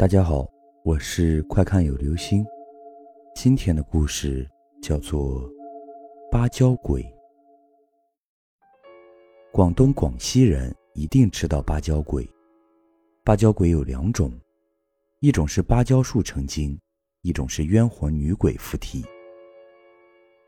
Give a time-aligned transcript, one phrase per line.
[0.00, 0.48] 大家好，
[0.82, 2.42] 我是快看有流星。
[3.34, 4.48] 今天的故事
[4.80, 5.42] 叫做
[6.32, 7.02] 《芭蕉鬼》。
[9.52, 12.26] 广东、广西人一定知道芭蕉鬼。
[13.22, 14.32] 芭蕉鬼有两种，
[15.18, 16.80] 一种是芭蕉树成精，
[17.20, 19.04] 一种是冤魂女鬼附体。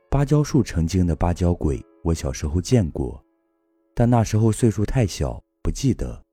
[0.09, 3.23] 芭蕉树成精的芭蕉鬼，我小时候见过，
[3.95, 6.25] 但那时候岁数太小，不记得。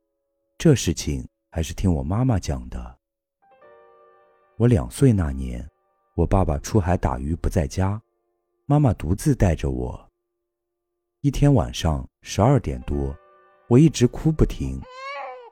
[0.58, 2.99] 这事情还是听我妈妈讲的。
[4.60, 5.66] 我两岁那年，
[6.16, 8.02] 我爸爸出海打鱼不在家，
[8.66, 9.98] 妈妈独自带着我。
[11.22, 13.16] 一天晚上十二点多，
[13.70, 14.78] 我一直哭不停，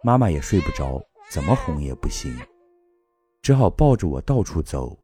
[0.04, 1.02] 妈妈也睡不着，
[1.32, 2.36] 怎么哄也不行，
[3.42, 5.00] 只好抱着我到处走。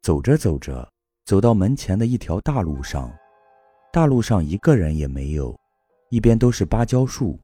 [0.00, 0.90] 走着走着，
[1.26, 3.14] 走到门前的一条大路上，
[3.92, 5.54] 大路上一个人也没有，
[6.08, 7.38] 一边都是芭蕉树，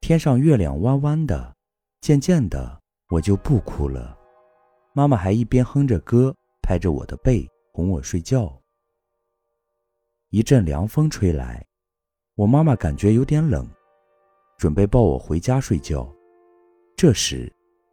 [0.00, 1.52] 天上月亮弯弯的。
[2.00, 4.16] 渐渐的，我就不哭了。
[4.94, 8.60] 妈妈还一边哼着歌，拍着我的背哄我睡觉。
[10.28, 11.66] 一阵凉风吹来，
[12.34, 13.66] 我妈妈感觉有点冷，
[14.58, 16.06] 准备抱我回家睡觉。
[16.94, 17.50] 这时，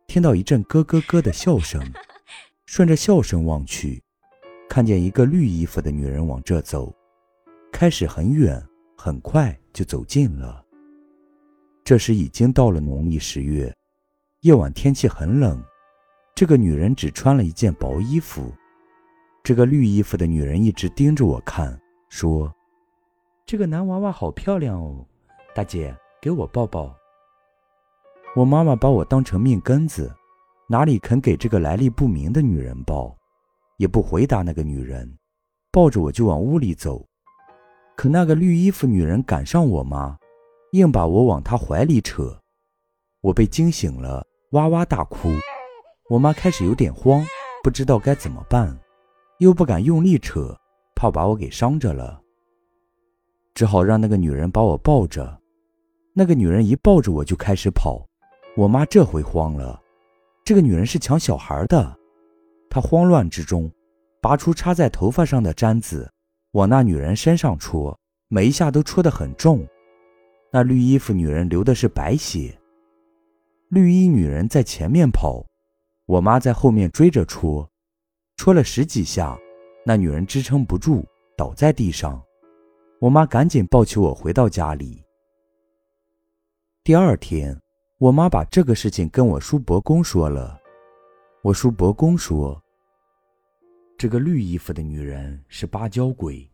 [0.07, 1.81] 听到一阵咯咯咯的笑声，
[2.67, 4.03] 顺着笑声望去，
[4.67, 6.93] 看见一个绿衣服的女人往这走，
[7.71, 8.61] 开始很远，
[8.97, 10.65] 很快就走近了。
[11.85, 13.73] 这时已经到了农历十月，
[14.41, 15.63] 夜晚天气很冷。
[16.39, 18.49] 这个女人只穿了一件薄衣服，
[19.43, 22.49] 这个绿衣服的女人一直盯着我看，说
[23.45, 25.05] ：“这个男娃娃好漂亮哦，
[25.53, 26.95] 大姐，给我抱抱。”
[28.37, 30.09] 我妈妈把我当成命根子，
[30.69, 33.13] 哪里肯给这个来历不明的女人抱，
[33.75, 35.13] 也不回答那个女人，
[35.73, 37.05] 抱着我就往屋里走。
[37.97, 40.17] 可那个绿衣服女人赶上我妈，
[40.71, 42.39] 硬把我往她怀里扯，
[43.19, 45.33] 我被惊醒了，哇哇大哭。
[46.09, 47.23] 我妈开始有点慌，
[47.63, 48.75] 不知道该怎么办，
[49.37, 50.57] 又不敢用力扯，
[50.95, 52.19] 怕把我给伤着了，
[53.53, 55.39] 只好让那个女人把我抱着。
[56.13, 58.03] 那个女人一抱着我就开始跑，
[58.57, 59.79] 我妈这回慌了，
[60.43, 61.95] 这个女人是抢小孩的。
[62.71, 63.71] 她慌乱之中，
[64.19, 66.11] 拔出插在头发上的簪子，
[66.53, 67.95] 往那女人身上戳，
[68.29, 69.63] 每一下都戳得很重。
[70.51, 72.59] 那绿衣服女人流的是白血。
[73.69, 75.45] 绿衣女人在前面跑。
[76.09, 77.69] 我妈在后面追着戳，
[78.35, 79.39] 戳了十几下，
[79.85, 81.05] 那女人支撑不住，
[81.37, 82.19] 倒在地上。
[82.99, 85.03] 我妈赶紧抱起我回到家里。
[86.83, 87.55] 第二天，
[87.99, 90.59] 我妈把这个事情跟我叔伯公说了。
[91.43, 92.59] 我叔伯公说
[93.95, 96.49] ：“这个绿衣服的女人是芭蕉鬼，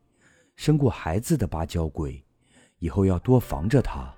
[0.58, 2.22] 生过孩子的芭蕉鬼，
[2.80, 4.14] 以后要多防着她。”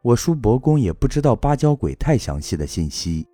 [0.00, 3.28] 我叔伯公也不知道芭蕉鬼太详细的信息。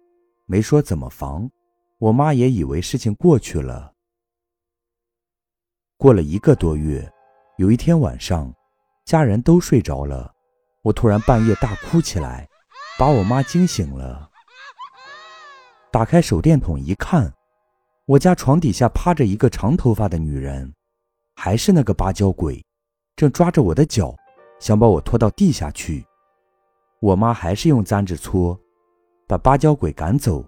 [0.53, 1.51] 没说怎么防，
[1.97, 3.95] 我妈也以为事情过去了。
[5.97, 7.11] 过了一个多月，
[7.57, 8.53] 有一天晚上，
[9.07, 10.31] 家人都睡着了，
[10.83, 12.47] 我突然半夜大哭起来，
[12.99, 14.31] 把我妈惊醒了。
[15.91, 17.33] 打开手电筒一看，
[18.05, 20.71] 我家床底下趴着一个长头发的女人，
[21.35, 22.63] 还是那个芭蕉鬼，
[23.17, 24.15] 正抓着我的脚，
[24.61, 26.05] 想把我拖到地下去。
[27.01, 28.61] 我妈还是用簪子搓。
[29.33, 30.45] 把芭蕉鬼赶走。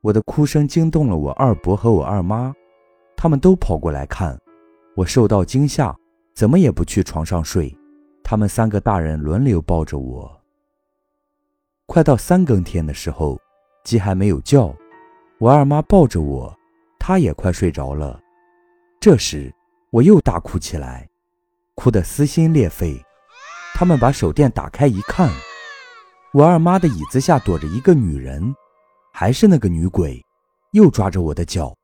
[0.00, 2.52] 我的哭声惊动了我二伯和我二妈，
[3.16, 4.36] 他们都跑过来看。
[4.96, 5.96] 我受到惊吓，
[6.34, 7.72] 怎么也不去床上睡。
[8.24, 10.42] 他们三个大人轮流抱着我。
[11.86, 13.38] 快到三更天的时候，
[13.84, 14.74] 鸡还没有叫，
[15.38, 16.52] 我二妈抱着我，
[16.98, 18.20] 她也快睡着了。
[18.98, 19.54] 这时
[19.90, 21.08] 我又大哭起来，
[21.76, 23.00] 哭得撕心裂肺。
[23.74, 25.30] 他们把手电打开一看。
[26.36, 28.54] 我二妈的椅子下躲着一个女人，
[29.10, 30.22] 还是那个女鬼，
[30.72, 31.74] 又抓着我的脚。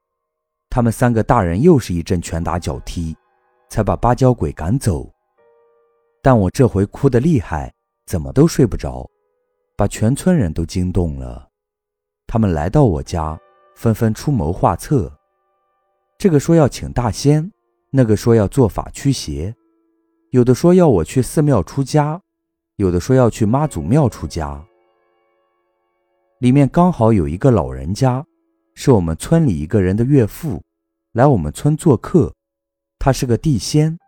[0.68, 3.16] 他们三个大人又是一阵拳打脚踢，
[3.70, 5.10] 才把芭蕉鬼赶走。
[6.22, 7.72] 但我这回哭得厉害，
[8.04, 9.08] 怎么都睡不着，
[9.74, 11.48] 把全村人都惊动了。
[12.26, 13.40] 他们来到我家，
[13.74, 15.10] 纷纷出谋划策。
[16.18, 17.50] 这个说要请大仙，
[17.88, 19.54] 那个说要做法驱邪，
[20.28, 22.20] 有的说要我去寺庙出家。
[22.76, 24.64] 有的说要去妈祖庙出家，
[26.38, 28.24] 里面刚好有一个老人家，
[28.74, 30.62] 是我们村里一个人的岳父，
[31.12, 32.32] 来我们村做客。
[32.98, 33.98] 他是个地仙，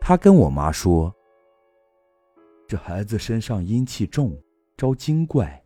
[0.00, 1.14] 他跟我妈说
[2.66, 4.36] ：“这孩子身上阴气重，
[4.76, 5.62] 招精怪，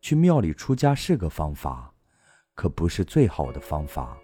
[0.00, 1.92] 去庙里出家是个方法，
[2.54, 4.16] 可不是最好的方法。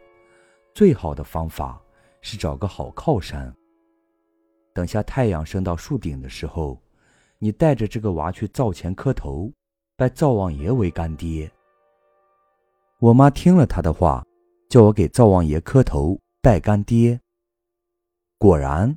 [0.73, 1.83] 最好的方法
[2.21, 3.53] 是找个好靠山，
[4.73, 6.81] 等下太阳升到树顶的时候。”
[7.43, 9.51] 你带着这个娃去灶前磕头，
[9.97, 11.51] 拜灶王爷为干爹。
[12.99, 14.23] 我妈听了他的话，
[14.69, 17.19] 叫我给灶王爷磕头拜干爹。
[18.37, 18.95] 果然，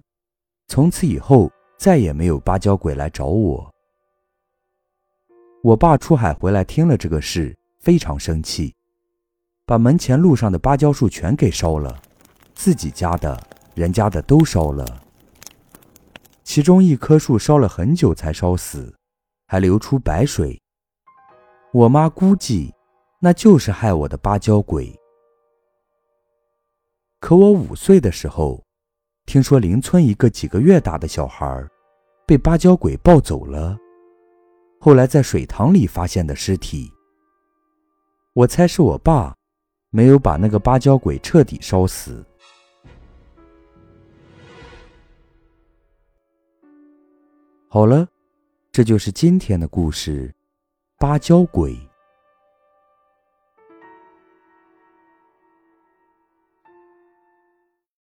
[0.67, 3.73] 从此以后再也没有芭蕉鬼来找我。
[5.61, 8.75] 我爸出海回来，听了这个事，非常生气，
[9.65, 11.97] 把门前路上的芭蕉树全给烧了，
[12.53, 13.41] 自己家的、
[13.73, 15.02] 人家的都烧了。
[16.43, 18.93] 其中一棵树烧了很久才烧死，
[19.47, 20.61] 还流出白水。
[21.71, 22.73] 我妈估计，
[23.19, 24.93] 那就是害我的芭蕉鬼。
[27.19, 28.61] 可我五岁的时候，
[29.25, 31.65] 听说邻村一个几个月大的小孩，
[32.27, 33.77] 被芭蕉鬼抱走了，
[34.79, 36.91] 后来在水塘里发现的尸体。
[38.33, 39.33] 我猜是我爸，
[39.89, 42.23] 没有把那个芭蕉鬼彻底烧死。
[47.73, 48.07] 好了，
[48.71, 50.31] 这就是今天的故事，
[50.99, 51.75] 芭蕉鬼。